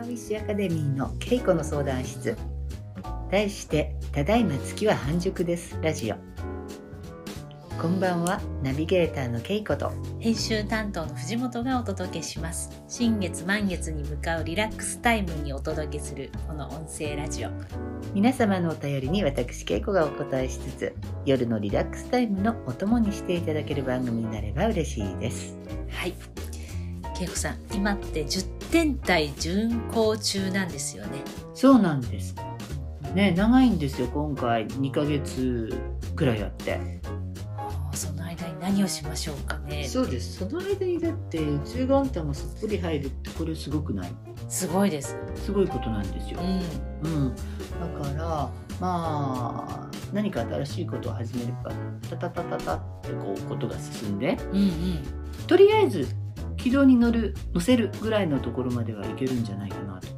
[0.00, 2.36] ーウィッシュアカデミーのケイコの相談室。
[3.30, 5.78] 題してただいま月は半熟です。
[5.82, 6.16] ラジオ。
[7.80, 9.92] こんばんはナビゲーターのケイコと。
[10.18, 12.82] 編集担当の藤本がお届けします。
[12.88, 17.50] 新月満月に向かうリラックスタイムにお届けするこの音声ラジオ。
[18.14, 25.56] 皆様のお便りに私ケイコがお答えしつつ夜のリラックスタイムのお供にしていただける番組になれば嬉しいです。
[25.90, 26.14] はい。
[27.20, 31.22] 恵子さん今って10点体巡行中なんですよね。
[31.54, 32.34] そうなんです。
[33.14, 34.66] ね長いんですよ今回。
[34.68, 35.76] 2ヶ月
[36.14, 36.78] くらいあって。
[37.92, 39.84] その間に何をしましょうかね。
[39.88, 40.38] そうです。
[40.38, 44.12] その間にだって宇宙元旦もすっぽり入るってこれすごくない？
[44.48, 45.16] すごいです。
[45.34, 47.10] すごいことなんですよ、うん。
[47.10, 47.42] うん、だ
[48.08, 51.72] からまあ何か新しいことを始めれば
[52.08, 54.38] タタタタタってこうことが進んで。
[54.52, 54.98] うんうん。
[55.48, 56.06] とりあえず
[56.62, 60.08] 軌道に乗る乗せるぐらいのところまではいけるんじゃないかなと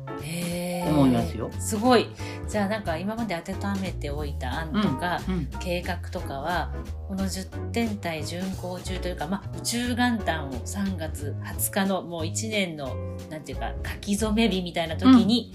[0.90, 1.50] 思いますよ。
[1.58, 2.08] すごい。
[2.48, 6.72] じゃあなんか今まで温めておいた案とか、うん計画とかは
[7.06, 12.96] この10天体巡行中というか、まあ、宇宙元旦を3月20日のもう1年の
[13.30, 15.54] なんていうか書き初め日みたいな時に、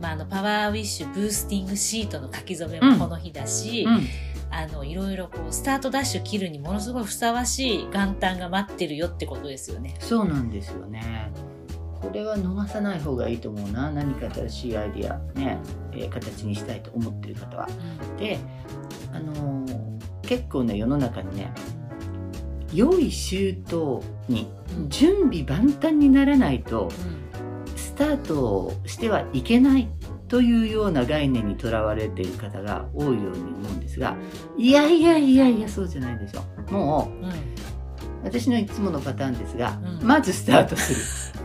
[0.00, 9.96] まあ、あのパワーウィッシュブースティングシートの書き初めもこの日だし、うんあのいろいろこうスタートダッシュ切るにものすごいふさわしい元旦が待ってるよってことですよね。
[9.98, 11.32] そうなんですよね。
[12.00, 15.58] これは逃さない方がいいと思うな何か新しいアイディアね、
[15.92, 17.68] えー形にしたいと思ってる方は。
[18.18, 18.38] で、
[19.12, 21.52] あのー結構ね世の中にね
[22.72, 29.88] 良い周到にうん準備万端にならないとうんスタートしてはいけない
[30.28, 34.16] というような概念にとらわれている方が多いように思うんですが
[34.56, 37.26] いやいやいやいやそうじゃないでしょもう。
[37.26, 37.32] んう
[38.24, 40.06] 私のいつものパターンですが、うん。
[40.06, 41.44] まずスタートする。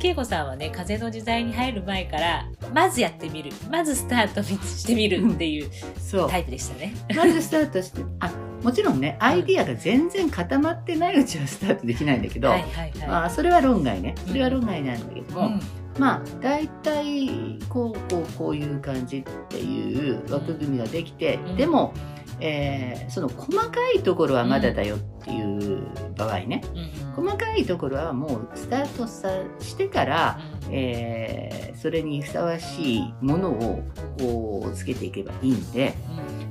[0.00, 3.50] 恵子さんはね風の時代に入る前からまずやってみる。
[3.70, 6.30] まずスタートしてみるっていうそう。
[6.30, 6.94] タイプでしたね。
[7.16, 8.30] まずスタートしてあ
[8.62, 14.14] もちろんねアイディアが全然固まってないうちはスタートできないんだけど、はいはいまはあそれは論外ね。
[14.26, 15.34] それは論外なんだけどい。
[15.34, 15.60] も、うん
[15.98, 21.56] まあ大体こうこうこういう感じっていう枠組みができて、うん。
[21.56, 21.92] でも、
[22.40, 25.86] えーその細かいところはまだだよっていう
[26.16, 26.62] 場合ね、
[27.16, 27.24] うん。
[27.24, 30.38] 細かいところはもうスタートさしてから、
[30.70, 33.84] えーそれにふさわしいものを
[34.18, 35.94] こうつけていけばいいんで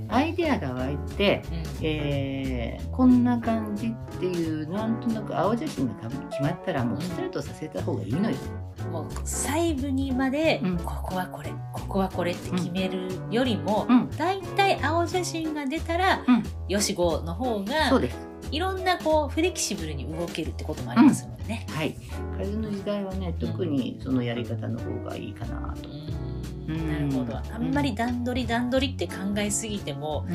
[0.08, 1.44] アイデアが湧いて、
[1.82, 5.94] えーこんな感じっていうなんとなく青写真が
[6.32, 8.38] 決まったらもうスタートさせた方がいいのよ。
[8.62, 10.78] うんもう細部にまで、うん。
[10.78, 14.10] ここはこれここはこれって決めるよりも、うん。
[14.12, 16.44] だいたい青写真が出たら、うん。
[16.70, 18.18] よし5の方がそうです。
[18.52, 21.66] いろんなこうフレキシブルに動けるってこともありますもんね。
[21.70, 21.96] はい、
[22.38, 25.90] 風の時代はね特にそのやり方の方がいいかなと。
[26.68, 26.88] うん。
[26.88, 27.38] なるほど。
[27.38, 30.28] あんまり段取り段取りって考えすぎても、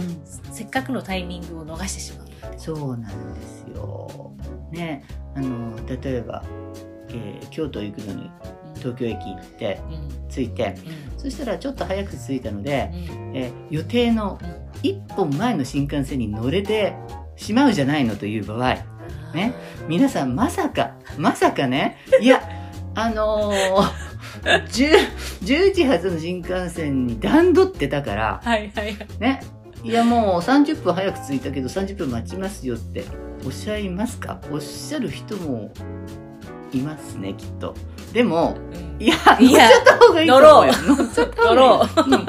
[0.50, 2.28] せっかくのタイミングを逃してしまう。
[2.56, 4.32] そうなんですよ。
[4.70, 6.42] ねあの例えば、
[7.10, 8.30] えー京都行くのに
[8.76, 10.28] 東京駅行ってうん。
[10.28, 10.74] 着いて
[11.14, 11.18] うん。
[11.18, 13.36] そしたらちょっと早く着いたので、うん。
[13.36, 14.38] えー予定の
[14.82, 16.94] 一本前の新幹線に乗れて
[17.36, 18.76] しまうじゃないのという場合
[19.34, 19.54] ね。
[19.88, 21.98] 皆さんまさかまさかね。
[22.20, 22.42] いや
[22.94, 24.92] あのー、10,
[25.42, 28.96] 10時発の新幹線に段取ってたからはいはいはい。
[29.18, 29.42] ね。
[29.82, 33.04] いやもう30分早く着いたけど30分待ちますよって
[33.44, 34.40] おっしゃいますか？
[34.50, 35.72] おっしゃる人も
[36.72, 37.74] いますねきっと。
[38.12, 38.56] でも
[38.98, 40.72] いや乗っちゃった方がいいと思うよ。
[40.96, 42.14] 乗っちゃった方がいい。
[42.14, 42.16] う。
[42.16, 42.26] ん。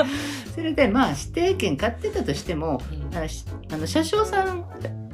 [0.56, 3.04] それでまあ指定券買ってたとしてもうん。
[3.16, 4.66] あの車掌さん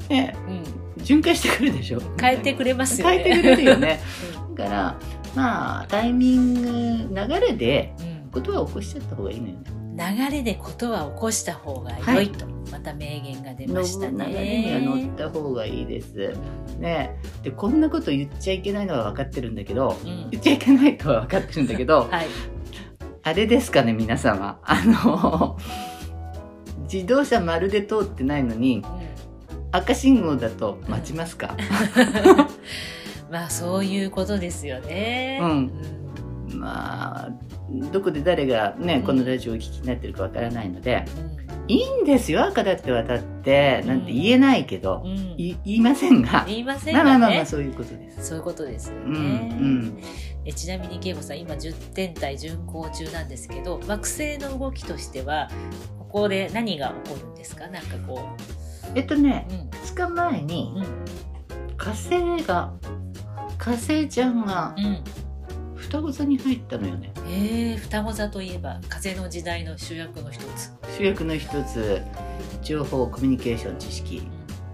[0.08, 2.00] ねうん巡回してくるでしょ？
[2.20, 3.18] 変えてくれますよね。
[3.18, 4.00] 変えてくれるよね。
[4.56, 4.96] だから
[5.34, 6.62] まあタイミン
[7.08, 8.30] グ流れでうん。
[8.30, 9.60] ことは起こしちゃった方がいいのよね。
[9.96, 15.06] 流れでことは起こした方が良いと、また名言が出ました流れには乗ね。
[15.08, 16.32] った方がいいです。
[16.78, 17.16] ね。
[17.42, 20.28] でこんなこと言っちゃいけないのは分かってるんだけどうん。
[20.30, 22.26] 言っちゃいけないとは分かってるんだけど はい。
[23.22, 24.58] あれですかね皆様。
[24.62, 25.58] あの
[26.90, 28.82] 自動車まるで通ってないのに
[29.72, 31.56] 赤信号だと待ちますか、
[33.30, 35.38] まあそういうことですよね。
[35.42, 35.70] うん。
[36.58, 37.30] まあ
[37.92, 39.02] どこで誰がねうん。
[39.04, 41.70] このラジオをお聞きになってるかわからないのでうん。
[41.70, 45.12] いいんですよ赤だって渡ってなんて言えないけど、うん。
[45.38, 46.44] い言いませんが。
[46.48, 47.10] 言いませんがね。
[47.12, 48.26] あまあまあそういうことです。
[48.30, 49.28] そういうことですようんうね。
[49.54, 49.98] ん。
[50.44, 55.48] えちなみに恵子さん今10天体巡行中なんですけど惑星の動きとしては
[56.00, 57.68] ここで何が起こるんですか？
[57.68, 58.20] なんかこ
[58.94, 59.60] えっとねう、うん。
[59.70, 60.86] 2日前にうん。
[61.76, 62.72] 火星が
[63.58, 65.04] 火星ちゃんがうん。
[65.76, 67.12] 双子座に入ったのよね。
[67.26, 70.72] えー、双子座といえば風の時代の主役の一つ。
[70.96, 72.02] 主役の一つ。
[72.62, 74.28] 情報コミュニケーション知識。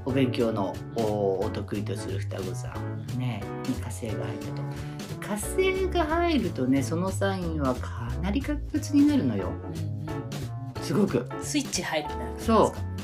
[0.05, 2.69] お勉強のおお得意とする双子座。
[3.17, 4.63] ねに火星が入ったと。
[5.21, 9.51] 火星が入るとねそのサインはかなり活発になるのよ。
[10.83, 11.27] すごく。
[11.43, 12.96] スイッチ入るみたいなそう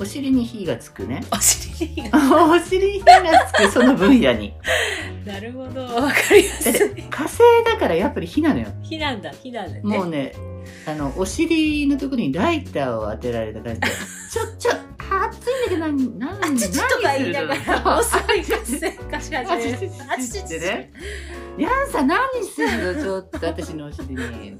[0.00, 1.20] お尻に火がつくね。
[1.30, 2.18] お尻が
[2.50, 4.54] お尻に火がつくその分野に。
[5.26, 5.82] なるほど。
[5.82, 7.02] わかりやすい。
[7.10, 8.68] 火星だからやっぱり火なのよ。
[8.82, 9.30] 火なんだ。
[9.30, 9.80] 火なんだね。
[9.82, 10.32] もうね
[10.86, 13.86] あのお尻のところにライターを当てられた感じで
[14.30, 17.98] 「ちょちょ暑いんだけど何何あちちとか言いながら。
[17.98, 19.90] 遅いそう活性化し始あめる。
[20.08, 20.92] あちちちってね
[21.58, 23.02] ヤンさん何すんの？
[23.02, 24.58] ちょっと私のお尻に。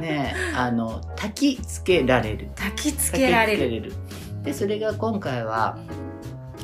[0.00, 2.48] ねえあの焚きつけられる。
[2.54, 3.92] 焚きつけられる。
[4.42, 5.78] でそれが今回は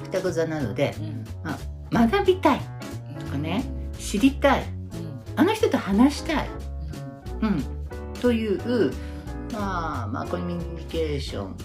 [0.05, 2.09] 双子座なのでうん。
[2.09, 2.61] 学びたい。
[3.19, 3.65] とかね
[3.99, 4.63] 知りたい。
[4.63, 5.23] うん。
[5.37, 6.49] あの人と話したい。
[7.43, 7.65] うん、
[8.21, 8.93] という、
[9.53, 11.57] まあ、まあコミュニケーション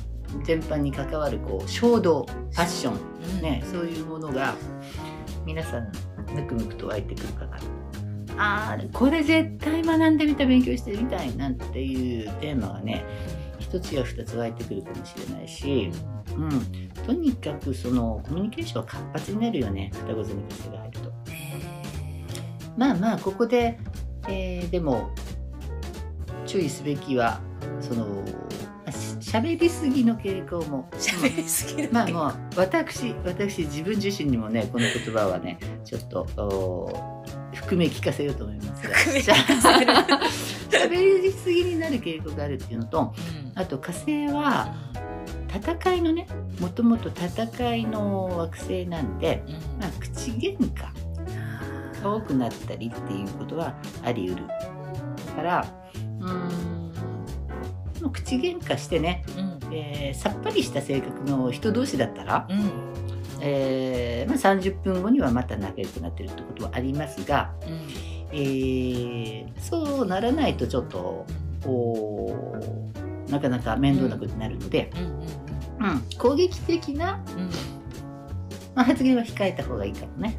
[0.43, 2.99] 全般に関わるこう衝動パッション、
[3.35, 3.41] うん。
[3.41, 4.55] ね、そういうものが
[5.45, 5.91] 皆さん
[6.33, 7.59] ぬくぬくと湧いてくるかな。
[8.37, 13.05] あーこれ絶対学んでみた勉強してみたいなんていうテーマがね
[13.59, 15.89] 一つや二つ湧いてくるかもしれないし、
[16.35, 21.13] うん、とにかくそのコミュニケーションは活発になるよね双子座に風が入ると。
[22.77, 23.79] まあまあここで、
[24.27, 25.11] えーでも
[26.45, 27.39] 注意すべきは
[27.81, 28.23] その
[29.35, 30.87] 喋りすぎの傾向も。
[30.93, 38.95] 喋りすぎだまあもう私私自分自身にもねこの言葉はねちょっとお含め聞かせようと思いますが。
[40.69, 43.59] 喋りすぎになる傾向があるっていうのとうん。
[43.59, 44.73] あと火星は
[45.53, 46.27] 戦いのね
[46.61, 49.53] もともと戦いの惑星なんで、うん。
[49.81, 54.47] まあ、口喧嘩が多くなったりっていうことはあり得る。
[54.47, 55.67] だから
[56.21, 56.74] うーん
[58.05, 59.73] もう口喧嘩してね、うん。
[59.73, 62.69] えーさっぱりした性格の人同士だったら、うん。
[63.41, 67.53] えーまあ、30分後にはまた仲良くなってるってことはありますが、
[68.31, 71.25] えーそうならないとちょっと
[73.29, 75.01] なかなか面倒なことになるので、うん。
[75.01, 77.41] うんうん攻撃的な、うん。
[77.41, 77.49] うん
[78.75, 80.37] まあ、発言は控えた方がいいかもね。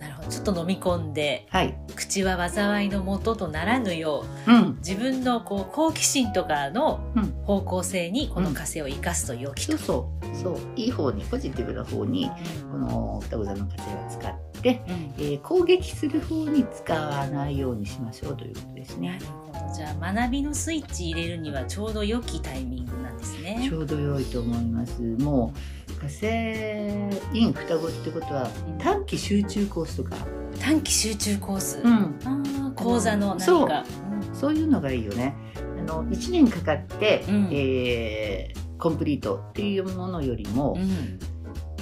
[0.00, 0.28] なるほど。
[0.28, 1.46] ちょっと飲み込んで。
[1.50, 7.32] はい、口は災いのもととならぬよううん、自分のこう好奇心とかのうん。
[7.46, 9.78] 方向性にこの火星を生かすと良きと。
[9.78, 10.26] そう。
[10.36, 10.56] そう。
[10.56, 10.60] そう。
[10.76, 12.30] いい方にポジティブな方に
[12.72, 15.14] この双子座の火星を使って、うん。
[15.18, 19.18] えー攻撃する方に使わないようにしましょうということですね
[19.74, 23.74] じゃあ学びのスイッチ入れるにはちょうど良きタイミングなんですねち。
[23.74, 25.00] ょうど良いと思います。
[25.00, 25.52] も
[25.88, 26.26] う火星
[27.32, 28.48] イン双子ってことは
[28.78, 30.16] 短期集中コースとか、
[30.60, 31.80] 短期集中コース？
[31.82, 33.84] うん、ああ講座の何そうか。
[34.32, 35.34] そういうのがいいよね。
[35.78, 41.18] あの1年かかって、うんえーコンプリートっていうものよりもうんうん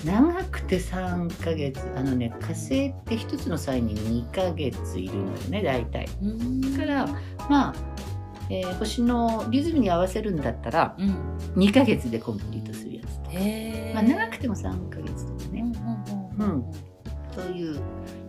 [0.05, 6.07] 長くて3ヶ月あのね火星って一つの際に2ヶ月いるのよね大体。
[6.23, 7.07] うんだから
[7.49, 7.75] まあ、
[8.51, 11.17] えー星のリズムに合わせるんだったらうん
[11.57, 13.31] 2ヶ月でコンプリートするやつと。
[13.31, 13.93] へえ。
[13.95, 15.65] まあ、長くても3ヶ月とかね。
[16.39, 16.73] うんうんうん
[17.35, 17.81] そういう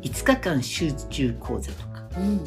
[0.01, 2.39] 5日間集中講座とかうん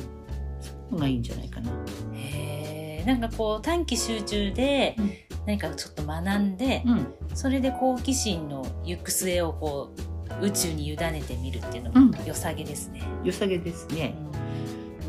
[0.90, 1.70] のがいいんじゃないかな。
[2.14, 3.04] へえ。
[3.06, 5.12] なんかこう短期集中でうん
[5.48, 9.94] 何かちょっと学んで、うん、それで好奇心の行く末をこ
[10.42, 12.10] う宇宙に委ねてみるっていうのうん。
[12.10, 13.00] も良さげですね。
[13.24, 14.08] 良さげですうね。
[14.08, 14.12] ん。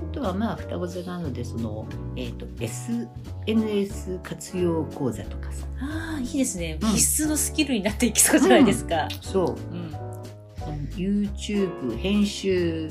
[0.09, 5.67] あとはまあ双子座なのでその、えー、と SNS 活用講座とかさ。
[5.81, 6.89] ああいいですね、うん。
[6.91, 9.09] 必須のスキルになっていきそうじゃないですか。
[9.21, 9.55] そう。
[9.73, 9.93] うん。
[10.95, 12.89] YouTube 編集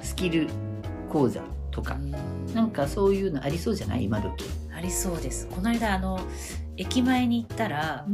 [0.00, 0.46] スキル
[1.10, 1.98] 講座とか。
[2.54, 4.04] なんかそういうのありそうじゃない？
[4.04, 4.44] 今時。
[4.78, 5.48] ありそうです。
[5.48, 6.20] この間あの
[6.76, 8.06] 駅前に行ったら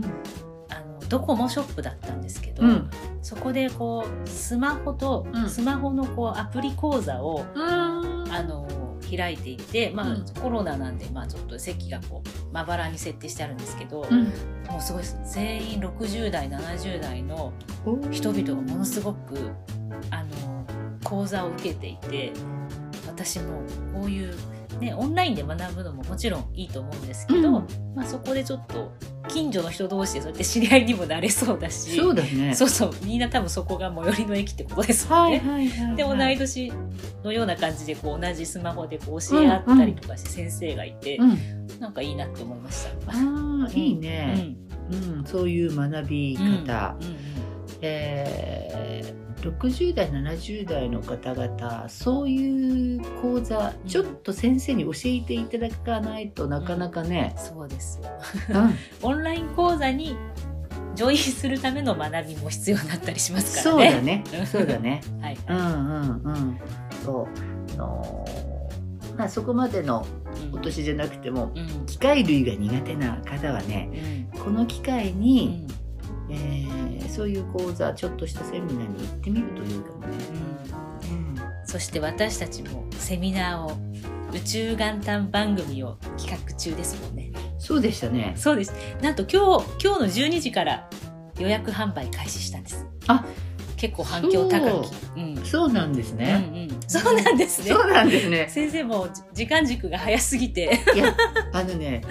[0.70, 2.90] あのドコモショップだったんですけど、うん。
[3.20, 5.50] そこでこうスマホと、うん。
[5.50, 8.66] スマホのこうアプリ講座をああの
[9.14, 10.24] 開いていて、まあうん。
[10.40, 14.24] コロナなんで、まあ、ちょっと席がこうまばらに設定してあるんですけど、うん。
[14.66, 17.52] もうすごい全員60代70代の
[18.10, 19.50] 人々がものすごく
[20.10, 20.66] あの
[21.04, 22.32] 講座を受けていて
[23.06, 24.34] 私もこういう、
[24.80, 28.92] ね、オンラインで学ぶのももちろんいいと思うんですけど、うんまあ、そこでちょっと
[29.28, 32.54] 近所の人同士でそうやって知り合いにもなれそうだしそうだね。
[32.54, 35.38] そうそうみんな多分そこが最寄りの駅ってことですもんね。
[35.38, 35.96] はいはいはい。
[35.96, 36.72] で同い年
[37.22, 41.38] のような感じでこう同じスマホでこう教え合ったりとかして先生がいて、うん。
[41.80, 42.90] なんかいいなって思いました。
[43.10, 44.56] ああいいうんね。
[44.90, 46.96] うん、そういう学び方。
[47.00, 47.33] うんうん
[47.80, 58.00] えー60代70代の方々そういう講座ちょっと先生に教えていただかないとなかなかね、そうです
[59.02, 60.16] オンライン講座に
[60.94, 64.24] ジョインするための学びも必要になったりしますからそうね。
[64.30, 65.02] だねそうだね。
[65.20, 65.38] はい。
[65.48, 66.58] うんうんうん。
[67.04, 67.26] そう。
[67.74, 68.24] あの
[69.18, 70.06] まあそこまでの
[70.52, 71.86] お年じゃなくてもうん。
[71.86, 73.90] 機械類が苦手な方はね
[74.32, 74.40] うん。
[74.40, 75.68] この機会うに、ん。
[76.34, 80.08] えーそういう講座ちょっとしたセミナーに行ってみるというかもね、
[81.10, 83.76] うんそして私たちもセミナーを
[84.32, 87.30] 宇宙元旦番組を企画中ですもんね。
[87.58, 88.72] そうでしたねそうです。
[89.00, 90.88] なんと今日今日の12時から
[91.38, 92.84] 予約販売開始したんです。
[93.06, 93.24] あ
[93.76, 95.20] 結構反響高そうき。
[95.20, 95.44] うん。
[95.44, 96.80] そうなんですうんね、うん。
[96.88, 97.68] そうなんですね。
[97.70, 100.80] そうなんですね先生も時間軸が早すぎて。
[100.94, 101.16] いや
[101.52, 102.02] あのね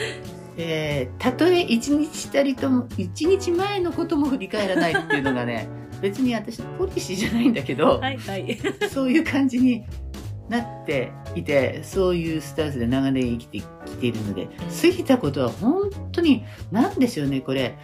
[0.58, 5.68] えーたとえ一日たりとも一日前のことも振り返らないっていうのがね
[6.02, 8.58] 別に私のポリシーじゃないんだけど、はいはい。
[8.92, 9.86] そういう感じに
[10.50, 13.66] なっていてそういうスタンスで長年生きてき
[14.00, 14.48] ているので
[14.82, 17.78] 過ぎたことは本当に何でしょうねこれ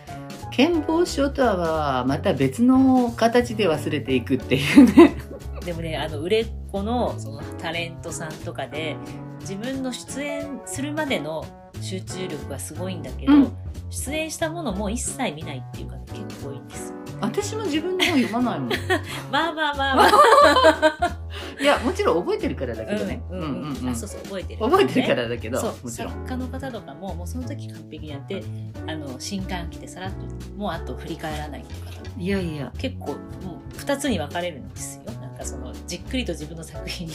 [0.52, 5.16] 健忘症とはまた別の形で忘れていくっていうね。
[5.64, 8.98] でもねあの売れっ子のそのタレントさんとかで
[9.40, 11.46] 自分の出演するまでの
[11.82, 13.58] 集中力はすごいんだけど、うん
[13.92, 16.98] 出演したものも一切見ないっていう方結構多いんですよ。
[17.22, 18.70] 私も自分の本読まないもん。
[19.32, 21.20] まあまあまあまあ。
[21.60, 23.22] いやもちろん覚えてるからだけどね。
[23.32, 26.14] うんうんうんあそうそう覚えてる、覚えてるからだけど、そうもちろん。
[26.14, 28.44] 作家の方とかももうその時完璧にやって
[28.88, 30.18] あの新刊来てさらっと
[30.56, 32.72] もうあと振り返らないとかいやいや。
[32.78, 35.04] 結構もう2つに分かれるんですよ
[35.40, 37.12] かそのじっくりと自分の作品を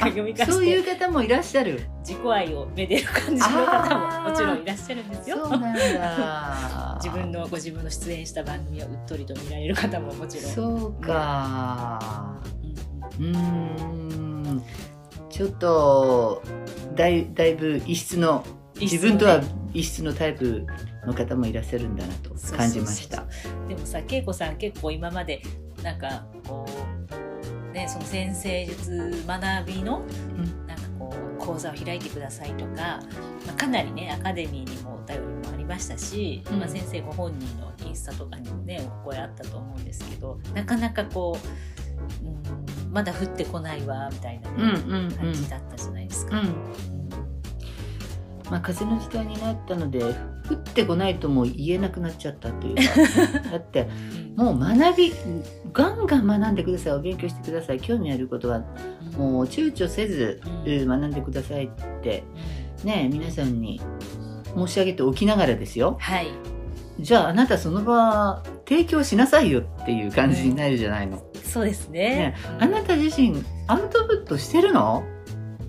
[0.00, 1.82] あ読み返そういうして方もいらっしゃる。
[2.00, 5.36] 自己愛をめでる感じの方ももちろんいらっしゃるんですよ。
[5.36, 6.98] そうなんだ。
[7.04, 10.52] 自分のご自分の出演した番組をうっとりと見られる方ももちろん。
[10.52, 12.40] そうか。
[13.18, 14.62] うんうーん。
[15.28, 16.42] ちょっと
[16.94, 18.42] だいだいぶ異質の
[18.80, 19.42] 自分とは
[19.74, 20.66] 異質のタイプ
[21.06, 23.26] の方もいらっしゃるんだなと感じました。
[23.68, 25.42] でもさ恵子さん結構今まで
[25.82, 27.25] なんかこう
[27.76, 33.00] ねその先生術学びの、んなんかこう講座を開いてくださいとか、
[33.46, 41.38] まあ、かなりねアカデミーにもお便りもありましたし、うんまあ、先生ご本人のインスタとかにもねお声あったと思うんですけどなかなかこ
[42.24, 46.40] う、うん、まだ降ってこないわみたいな、ねうんうんうん感じだったじゃないですか。
[46.40, 46.46] うん。
[48.50, 50.14] まあ風の時代になったので
[50.48, 52.82] 降ってこないとも言えなくなっちゃったというか。
[53.50, 53.88] だって
[54.38, 55.12] うんもう学び
[55.72, 56.92] ガンガン学んでください。
[56.94, 57.80] お勉強してください。
[57.80, 58.60] 興味あることは
[59.16, 61.70] もう躊躇せず、学んでくださいっ
[62.02, 62.22] て
[62.84, 63.80] ね皆さんに
[64.54, 65.96] 申し上げておきながらですよ。
[66.00, 66.28] はい。
[67.00, 72.00] じゃああなたその場提供しなさいよっていう感じになるじゃないの、そうですね。
[72.16, 75.02] ねうんあなた自身アウトプットしてるの？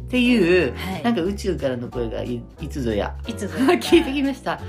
[0.07, 3.13] っていうはい、なんか宇宙からの声がいいつぞや。
[3.27, 4.59] いつぞ 聞いてきました。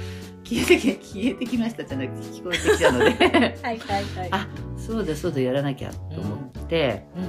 [0.42, 3.04] 消えてき消えてきましたじゃなくて聞こえてきたので。
[3.62, 4.28] はいはいはい。
[4.32, 7.28] あそうだそうだやらなきゃと思って、うんうん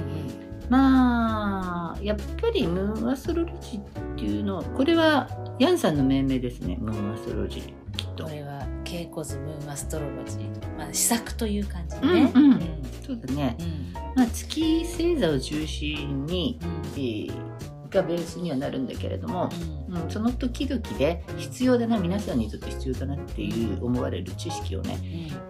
[0.70, 3.84] まあやっぱりムーンアストロロジーっ
[4.16, 6.78] ていうのはこれはヤンさんの命名ですね。
[6.80, 7.62] ムーンアストロロジー
[7.96, 8.24] きっと。
[8.24, 12.32] これはケイコズムーンアストロロジー、まあ、試作という感じでうんね。
[12.34, 12.44] うん。
[12.52, 12.60] うん。
[13.04, 13.92] そうだね、うん。
[14.14, 16.68] まあ、月星座を中心に、うん。
[16.94, 17.49] えー
[17.90, 19.50] がベースにはなるんだけれども、
[19.88, 20.02] うん。
[20.02, 24.98] うん、その時々で必要だな皆さんにとって必要だなっていう思われる知識をね、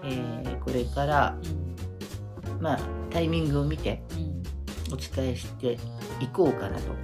[0.04, 1.36] えーこれから、
[2.60, 2.80] まあ、
[3.10, 4.02] タイミングを見て
[4.92, 5.78] お伝えして
[6.20, 6.94] いこうかなと。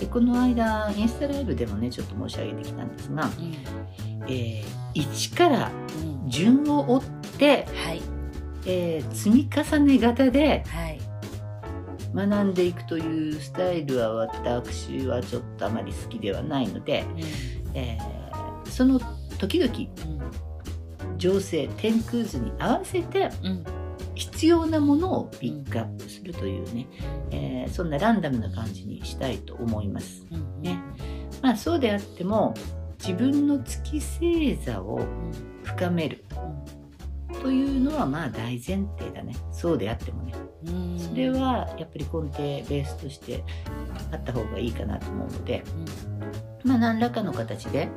[0.00, 3.28] でこの間インスタライブでもねちょっと申し上げてきたんですが、
[4.28, 5.70] えー1から
[6.26, 7.02] 順を追っ
[7.38, 8.02] て、はい。
[8.66, 11.07] えー積み重ね型ではい
[12.14, 17.04] 学んでいくというスタイルは私はちょっとあまり好きではないので、
[17.74, 18.08] えー
[18.70, 19.00] その
[19.38, 19.72] 時々
[21.16, 23.46] 情勢天空図に合わせてうん。
[23.46, 23.64] うん
[24.14, 26.88] 必要なものをピックアップするというね、
[27.30, 30.26] えーそんなランダムな感じにしたいと思います。
[30.32, 30.62] うん。
[30.62, 30.80] ね。
[31.40, 32.52] まあそうであっても
[32.98, 35.00] 自分の月星座を
[35.62, 36.24] 深める
[37.42, 39.34] というのはまあ大前提だね。
[39.52, 40.32] そうであってもね。
[40.66, 40.92] うん。
[40.92, 43.42] うんそれはやっぱり根底ベースとして
[44.12, 45.62] あった方がいいかなと思うので。
[46.64, 47.88] まあ何らかの形で、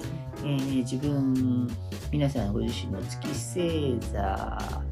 [0.43, 1.67] えー自分
[2.11, 4.83] 皆さんご自身の月星座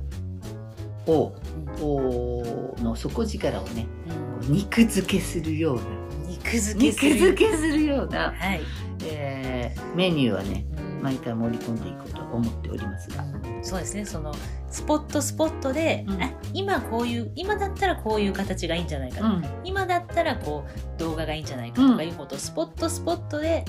[1.06, 1.34] を
[1.82, 4.48] おの底力をねうん。
[4.48, 5.82] うん肉付けするような。
[6.28, 7.18] 肉付け肉する。
[7.20, 8.62] 付けするような、はい。
[9.06, 13.24] えーメニューはねうん毎回盛り込んでいこうと思っておりますが。
[13.62, 14.34] そうですねその
[14.70, 23.66] スポットスポットで、うんあ今こういう今だったらこういう形がいいんじゃないかな、うん今だったらこう動画がいいんじゃないかとかいうことをスポットスポットで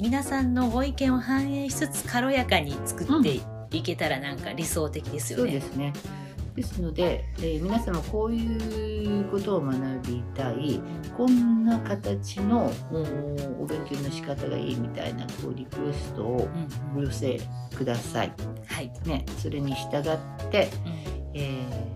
[0.00, 3.40] 皆さんのご意見を反映しつつ軽やかに作って
[3.76, 5.50] いけたらなんか理想的ですよね。
[5.52, 5.92] そうですね。
[6.60, 9.76] ですので、えー皆様こういうことを学
[10.06, 10.80] びたい
[11.16, 16.48] こんな形のおお勉強の仕方がいいみたいなこうリクエストを
[16.94, 17.40] うんお寄せ
[17.74, 18.32] ください。
[18.66, 20.68] はい、ね、それに従って、
[21.34, 21.90] えー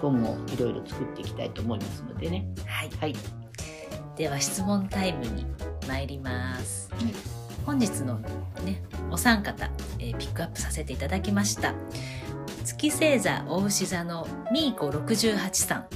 [0.00, 2.46] 今後いろいろ作っていきたいと思いますのでね。
[2.66, 3.14] はい、はい。
[4.16, 5.44] では質問タイムに
[5.86, 6.90] 参ります。
[6.92, 8.18] はい本日の
[8.64, 11.74] ねお三方、えーピックアップさせていただきました
[12.64, 15.86] 月星座大牛座のミーコ68さん、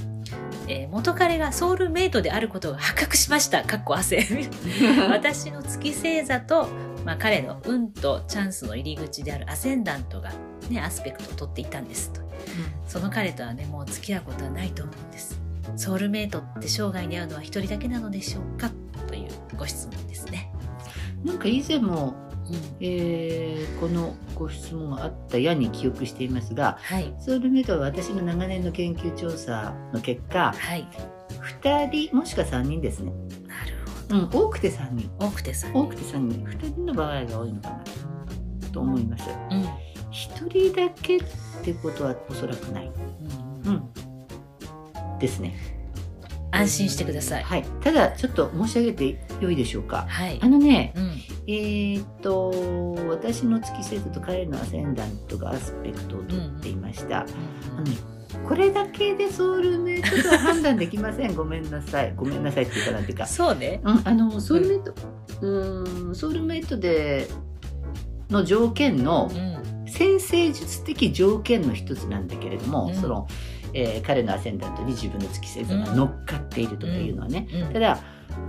[0.67, 3.63] えー元彼がソウルメイトであることが発覚しました。
[3.63, 4.25] かっこ汗。
[5.09, 6.67] 私の月星座と、
[7.03, 10.31] まあ、彼の運とチャンスの入り口であるアセンダントが、
[10.69, 12.21] ね、アスペクトを取っていたんですと。
[12.87, 15.39] その彼とはねもう付き合うことはないと思うんです。
[15.75, 18.71] ソウルメイトって生涯に会うのは一人だけなのでしょうか？
[19.07, 20.51] というご質問ですね、
[21.23, 22.34] なんか以前も、うん、
[22.79, 30.87] えーこのご質問があったやに記憶していますが、はいソウルメイトは私の長年の研究調査の結果、はい
[31.61, 33.11] 2人もしくは3人ですね。
[33.47, 35.09] なるほうん、多くて3人。
[35.19, 36.45] ど多くてさ多くて3人。
[36.45, 37.83] 2人の場合が多いのかな
[38.71, 39.29] と思います。
[39.51, 39.65] うん
[40.11, 41.23] 1人だけっ
[41.63, 42.91] てことはおそらくない。
[43.65, 45.19] うんうん。
[45.19, 45.74] ですね。
[46.55, 47.65] 安心してくださいはい。
[47.81, 50.05] ただ、ちょっと申し上げてよいでしょうか。
[50.07, 51.11] はいあのね、うん
[51.47, 52.51] えーっと、
[53.09, 57.19] 私の月星座と彼のアセンダントがアスペクトをとっていました。
[57.21, 57.25] あ
[57.77, 57.91] のね
[58.47, 61.33] これだけでソウルメイトとは判断できません。
[61.35, 62.13] ごめんなさい。
[62.15, 63.25] ごめんなさいっていうかなんていうか。
[63.25, 64.93] そうねうん、あのソウルメイト、
[65.41, 67.27] うーん、ソウルメイトで
[68.29, 69.55] の条件のうん
[69.87, 73.27] 先生術的条件の一つなんだけれども、うんその、
[73.75, 77.47] えー彼のアセンダントに自分の月星座が乗っかっているとかいうのはね。
[77.53, 77.99] うんただ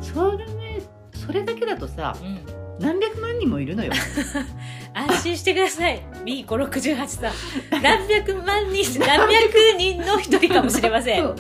[0.01, 0.81] ソウルメイ
[1.13, 3.93] トそれだけだとさうん何百万人もいるのよ。
[4.93, 6.03] 安心してください。
[6.25, 7.33] ミーコ68さん。
[7.83, 11.23] 何百万人、何百人の一人かもしれません。
[11.23, 11.37] そう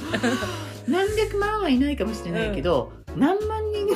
[0.88, 3.86] 何百万はいないかもしれないけど、何万人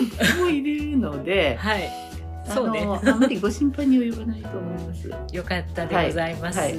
[0.42, 1.56] もいるので。
[1.60, 1.88] はい。
[2.48, 2.84] あそうね。
[2.84, 5.10] のあまりご心配に及ばないと思います。
[5.32, 6.58] よかったでございます。
[6.58, 6.74] はい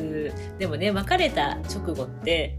[0.60, 2.58] でもね、別れた直後って、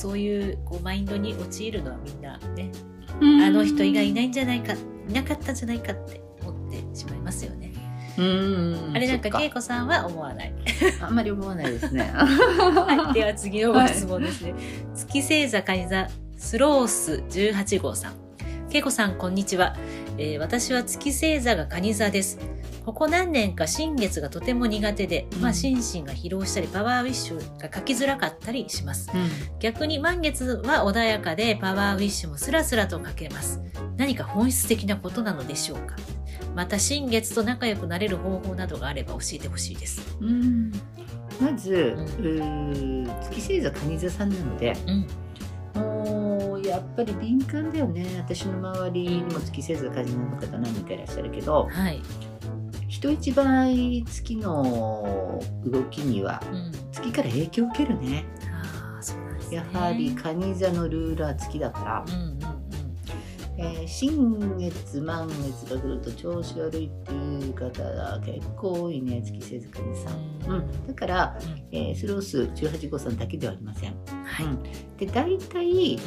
[0.00, 2.72] そそういうこうマインドに陥るのはみんなね、
[3.20, 7.72] あの人以外いないんじゃないか、いなかったんじゃないかって思ってしまいますよね。
[8.16, 10.54] うんあれなんか恵子さんは思わない。
[11.00, 12.10] あんまり思わないですね。
[12.12, 14.54] はい、では次のご質問ですね。
[14.96, 18.14] 月星座蟹座スロース18号さん。
[18.72, 19.76] 恵子さん、こんにちは、
[20.16, 22.38] えー私は月星座が蟹座です。
[22.84, 29.10] ここ何年か新月がとても苦手で、まあ、うん心身が疲労したり、パワーウィッシュが書きづらかったりします。
[29.60, 33.60] 逆に満月は穏やかで、パワーウィッシュもスラスラと書けます。
[33.96, 35.96] 何か本質的なことなのでしょうか？
[36.56, 40.16] また新月と仲良くなれる方法などがあれば教えてほしいです。
[40.20, 40.72] うん
[41.40, 42.02] まず、う
[42.44, 45.06] ん月星座蟹座さんなので、うん。
[45.80, 48.04] もうやっぱり敏感だよね。
[48.18, 52.02] 私の周りにも月星座蟹座の方何人かいらっしゃるけど、はい。
[53.00, 56.72] 人一倍月の動きにはうん。
[56.92, 58.26] 月から影響を受けるね。
[59.50, 62.39] やはり蟹座のルーラー月だから、うん。
[63.62, 70.18] えー新月満月が来ると調子悪いっていう方が結構多いね月星座蟹座さん。
[70.48, 73.94] うん、だから、うんえースロース18号さんだけではありません。
[74.24, 74.46] はい。
[74.46, 74.62] うん、
[74.96, 76.00] で大体、うん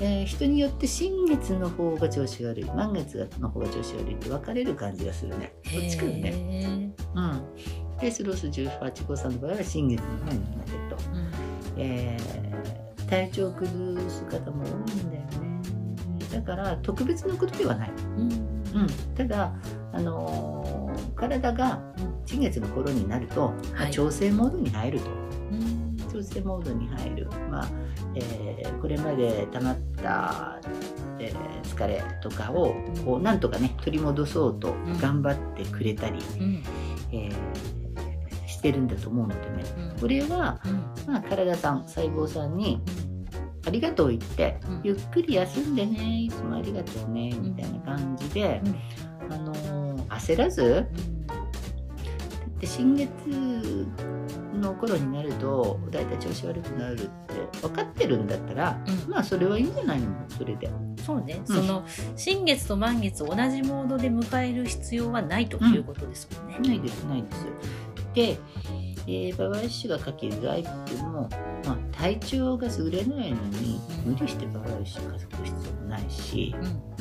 [0.00, 5.52] えー人によって新月の方が調子悪い満月の方が調子悪いって分かれる感じがするね。
[5.72, 6.92] どっちかよね。
[7.14, 11.30] うん、でスロース18号さんの場合は新月の方になると、うん
[11.76, 12.50] えー
[13.10, 15.49] 体調崩す方も多いんだよね。
[16.30, 17.92] だから特別なことではない。
[18.16, 18.32] うん。
[18.72, 19.52] うん、ただ、
[19.92, 21.80] あのー体が
[22.24, 25.10] 新月の頃になると、ま調整モードに入ると。
[25.50, 25.96] うん。
[26.12, 27.68] 調整モードに入る、まあ
[28.14, 30.58] えーこれまで溜まった、
[31.18, 34.98] えー疲れとかをこうなんとかね取り戻そうとん。
[34.98, 36.62] 頑張ってくれたり、うん。
[37.12, 37.32] えー
[38.46, 39.92] してるんだと思うのでね。
[39.94, 40.00] うん。
[40.00, 41.12] これは、うん。
[41.12, 42.82] まあ、体さん細胞さんに
[43.66, 44.80] ありがとう言って、うん。
[44.84, 48.60] ゆっくり休んでねいつもありがとうねみたいな感じで、
[49.30, 53.10] あのー焦らずだって新月
[54.54, 57.08] の頃になるとだいたい調子悪くなるって
[57.60, 59.10] 分かってるんだったら、うん。
[59.10, 60.66] まあそれはいいんじゃないのそれで。
[60.66, 61.56] うんそうね、うん。
[61.56, 66.68] その新月と満月を同じモードで迎える必要はないということですもんね。
[66.68, 67.46] ないですないです。
[67.46, 67.52] よ
[68.14, 68.38] で、
[69.06, 71.28] えー、ババイシがかけるライフっても、まあ、
[72.00, 76.54] 体調が優れないのにうん無理してババイシ家族必要もないし、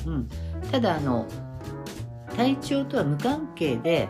[0.06, 0.30] うんうん、
[0.72, 1.26] ただあの
[2.36, 4.10] 体調とは無関係で、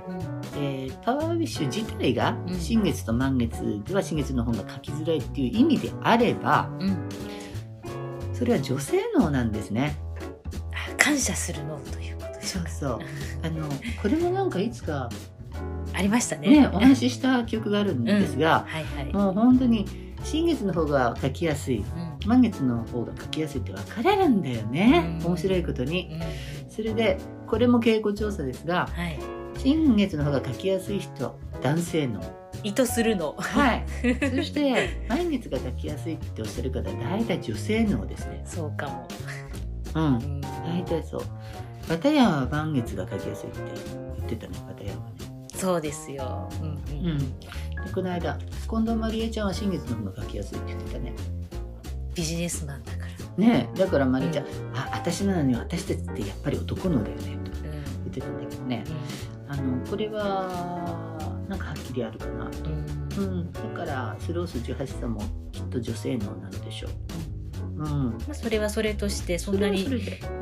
[0.56, 7.10] えーパワーウィッシュ自体がうん新月と満月では新月の方が書きづらいっていう意味であればうんうん
[8.34, 9.98] それは女性脳なんですね。
[10.72, 12.70] あ感謝するのということでしょうか。
[12.70, 13.00] そう
[13.44, 13.68] あの
[14.02, 15.10] これもなんかいつか
[15.94, 16.62] ありましたね。
[16.62, 19.14] ねお話しした記憶があるんですが、はいはい。
[19.14, 26.10] もう本当に新月の方が書きやすいうん満月の方が書きやすいって分かれるんだよね、うん面白いことに。
[26.14, 26.20] うん
[26.70, 29.20] それでこれも傾向調査ですがはい。
[29.58, 32.22] 新月の方が書きやすい人男性の。
[32.64, 33.36] 意図するの。
[33.38, 33.86] はい。
[34.36, 38.42] そして満月が書きやすいっておっしゃる方大体女性脳ですね。
[38.46, 39.08] そうかも。
[39.96, 40.18] うんう。
[40.18, 41.22] ん大体そう。
[41.90, 43.60] バタヤンは満月が書きやすいって
[44.18, 45.19] 言ってたね、バタヤンはね。
[45.60, 46.50] そうですよ。
[46.62, 47.18] うんううんん。
[47.20, 51.14] でこの間、近藤まりえちゃんは新月の方が書きやすいって言ってたね。
[52.16, 53.10] ビジネスマンだから。
[53.38, 54.46] ねえだからまりえちゃん、
[54.76, 58.84] あ、私なのに私たちってやっぱり男のだよね、とうん言ってたんだけどね。
[59.48, 61.18] あの、これは、
[61.48, 62.70] なんかはっきりあるかなと。
[62.70, 62.76] うん
[63.18, 63.52] うんうん。
[63.52, 66.92] だから、スロース18さんもきっと女性脳なのでしょう。
[67.80, 68.10] うん。
[68.12, 69.88] まあ、それはそれとしてそんなに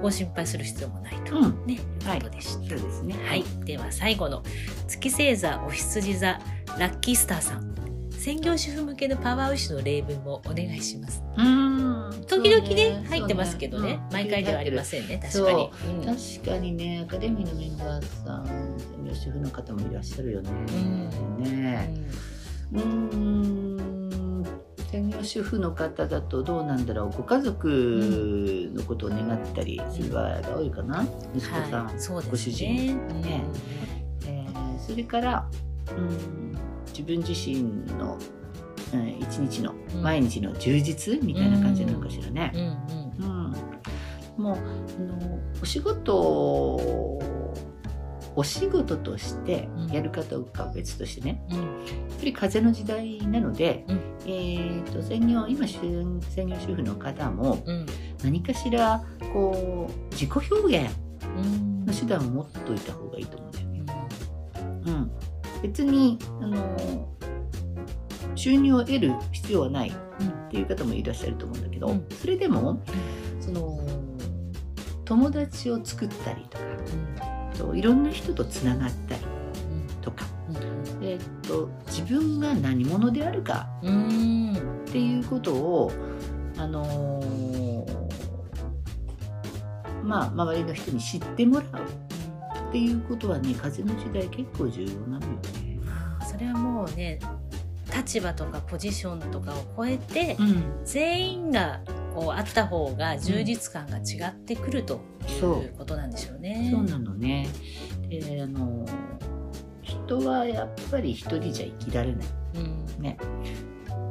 [0.01, 1.65] ご心配する必要もないと、うん。
[1.65, 2.51] ね、いうことでした。
[2.53, 3.15] そうですね。
[3.25, 4.43] はい、では最後の
[4.87, 6.39] 月星座お羊座
[6.79, 7.67] ラッキースターさん。
[8.11, 11.23] 専業主婦向けのパワーウィッシュの例文もお願いします。
[11.37, 12.25] うん。
[12.27, 13.05] 時々ねね。
[13.07, 14.01] 入ってますけどね。
[14.09, 15.19] うん毎回ではありませんね。
[15.23, 15.71] 確かに。
[15.87, 15.91] う。
[16.01, 20.49] ん確かにねアカデミーのメンバーさん専業主婦の方もいらっしゃるよね。
[20.49, 21.43] うん。
[21.43, 21.89] ね。
[22.73, 23.76] うーん
[24.91, 27.11] 専業主婦の方だとどうなんだろう。
[27.11, 31.05] ご家族のことを願ったりする場合が多いかな。
[31.35, 31.99] 息子さん、はい、ね。
[32.31, 32.99] ご主人。
[33.09, 33.43] うんね。
[34.25, 35.45] えーそれから
[35.97, 37.63] うん自分自身
[37.97, 38.17] の、
[38.93, 40.01] うん一日のうん。
[40.01, 42.51] 毎日の充実みたいな感じなのかしらね。
[42.55, 43.53] うんうん
[44.37, 44.59] うん、もうあ
[45.01, 47.21] のお仕事を
[48.37, 51.57] お仕事としてやるかどうかは別としてね、うん。
[51.57, 51.65] やっ
[52.19, 53.99] ぱり風の時代なので、うん。
[54.27, 57.85] えー、と専業今専専業主婦の方もうん。
[58.23, 60.95] 何かしらこう自己表現
[61.35, 63.85] うんの手段を持っといた方がいいと思うんだよね。
[64.85, 65.11] うん、
[65.63, 67.09] 別にあの
[68.35, 69.93] 収入を得る必要はないっ
[70.51, 72.05] ていう方もいらっしゃると思うんだけど、うん。
[72.21, 72.83] それでも
[73.39, 73.79] その
[75.05, 76.63] 友達を作ったりとか
[77.57, 79.21] といろんな人とつながったり
[80.01, 80.25] とか、
[81.01, 84.55] えっと自分が何者であるかうんうん
[84.87, 85.91] っていうことを
[86.57, 87.67] あのー
[90.03, 91.83] まあ周りの人に知ってもらう
[92.69, 95.79] っていうことはね風の時代結構重要なのよね。
[96.25, 97.19] それはもうね
[97.93, 101.81] 立場とかポジションとかを超えて、うん、全員が
[102.13, 106.69] こうあった方が充実感が違ってくるということなんでしょうね。
[106.71, 107.16] そうなのね。
[108.19, 108.85] であの
[109.81, 112.27] 人はやっぱり一人じゃ生きられない。
[112.55, 113.01] うん。
[113.01, 113.17] ね。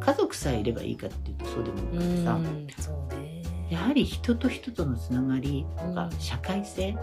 [0.00, 3.42] 家族さえいればいいかっていうとそうでもうないからさ、うね。
[3.70, 6.20] やはり人と人とのつながりとかうん。
[6.20, 6.96] 社会性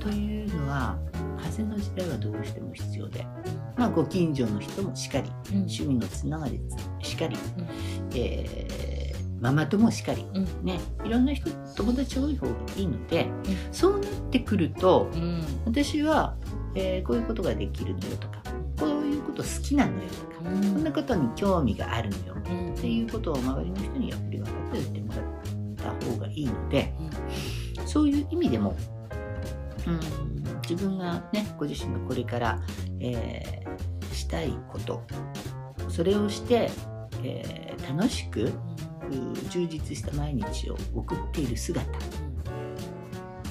[0.00, 0.98] というのは
[1.42, 3.26] 風の時代はどうしても必要で、
[3.76, 5.56] まあ、ご近所の人もしかりうん。
[5.58, 6.60] 趣味のつながり
[7.02, 7.68] しかり、うん。
[8.14, 8.97] えー
[9.40, 10.44] ママ友しかり、うん。
[10.64, 13.28] ね、いろんな人友達多い方がいいので、
[13.72, 15.42] そうなってくるとうん。
[15.64, 16.36] 私は、
[16.74, 18.42] えーこういうことができるのよとか
[18.78, 20.72] こういうこと好きなのよとか、うん。
[20.74, 22.74] こんなことに興味があるのようん。
[22.74, 25.18] っていうことを周りの人にやっぱり分かっておいてもら
[25.92, 26.92] った方がいいので
[27.86, 28.76] そういう意味でも、
[29.86, 30.00] うん、
[30.68, 32.60] 自分がねご自身がこれから、
[33.00, 33.68] えー
[34.14, 35.02] したいこと
[35.88, 36.70] それをして、
[37.22, 38.52] えー楽しくう
[39.50, 41.86] 充実した毎日を送っている姿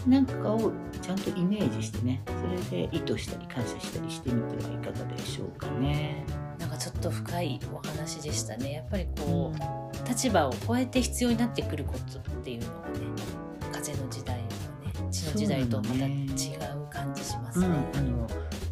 [0.07, 6.25] なんかをちゃんとイメージしてねそれで意図したり感謝したりしてみてはいかがでしょうかね。
[6.59, 8.71] なんかちょっと深いお話でしたね。
[8.73, 12.99] やっぱりこう、立場を超えて必要になってくることっていうのがね
[13.71, 17.77] 風の時代はね地の時代とまた違う感じしますうん、ね。
[17.93, 18.27] あの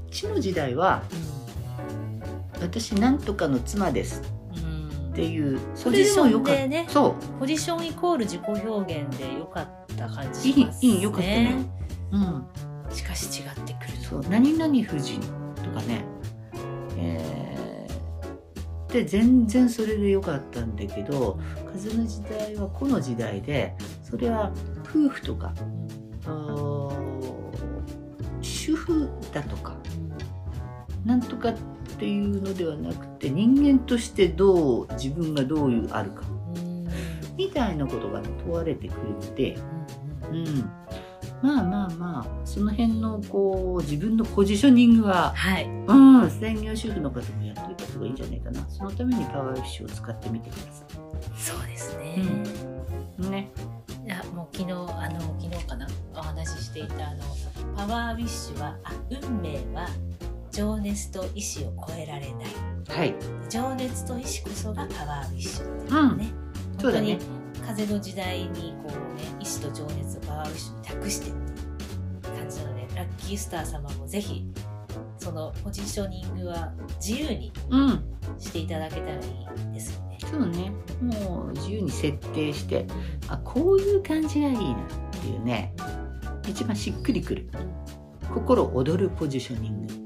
[0.10, 1.04] 地の時代は
[2.62, 4.35] 私なんとかの妻ですうん
[5.16, 10.92] っていうそポジションよかっでねた、そポジションイコール自己表現でよかった感じいしますね。
[10.92, 11.56] いいいよかったね。
[12.12, 12.46] う、うん、
[12.94, 13.98] しかし違ってくる。
[14.04, 15.22] そう何々夫人
[15.64, 16.04] とかね、
[16.98, 17.36] えー
[18.96, 21.38] で全然それでよかったんだけど
[21.74, 25.54] 風の時代はこの時代でそれは夫婦とか
[28.42, 29.76] 主婦だとか
[31.04, 31.54] なんとか
[31.96, 36.24] っていうのではなくて人間としてどう自分がどういうあるか。
[36.56, 36.88] うん。
[37.38, 39.58] みたいなことが、ね、問われてくるので、
[40.30, 40.70] うん、
[41.42, 45.66] まあまあまあその辺のこう自分のポジショニングは、はい。
[45.88, 48.68] うん、専業主婦の方もやっておいた方がいいんじゃないかな。
[48.70, 50.84] そのためにパワーウィッシュを使ってみてくださ
[51.38, 52.26] そうですね、
[53.20, 53.30] い。
[53.30, 53.52] ね、
[54.06, 55.88] いやもう昨日あの昨日かな。
[56.14, 57.24] お話ししていたあの
[57.76, 59.88] パワーウィッシュはあ運命は
[60.56, 62.46] 情熱と意志を超えられない。
[62.88, 63.14] はい、
[63.50, 66.28] 情熱と意志こそがパワーウィッシュっていうのね、
[66.80, 67.20] そうだね本
[67.60, 74.46] 当に風の時代にこうね意志と情熱をパワーウィッシュに託してっていう感じなのでラッキースター様もぜひ
[75.18, 76.72] そのポジショニングは
[77.06, 78.04] 自由にうん、
[78.40, 80.18] していただけたらいいですよね。
[80.22, 82.86] そうね、もう自由に設定して、
[83.28, 85.74] あこういう感じがいいなっていうね、
[86.48, 87.50] 一番しっくりくる。
[88.34, 90.05] 心躍るポジショニング。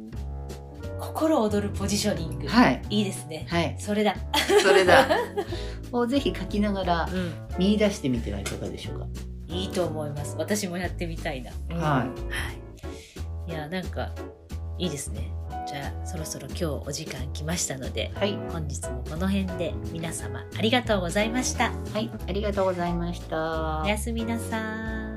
[1.20, 3.46] 心躍るポジショニング、はい、いいですね。
[3.50, 4.16] はい、それだ。
[4.64, 5.06] それだ。
[5.92, 9.08] をぜひ書きながらうん見出してみてはいかがでしょうか？
[9.50, 10.36] いいと思います。
[10.38, 11.52] 私もやってみたいな。
[11.52, 12.06] はいは
[13.48, 13.52] い。
[13.52, 14.12] いや、なんか、
[14.78, 15.32] いいですね。
[15.68, 21.72] じゃあ、そろそろ今日お時間来ましたので、はい、本日もこの辺で皆様ありがとうございました。
[21.94, 23.88] はい、ありがとうございましたお。
[23.88, 25.09] やすみなさい。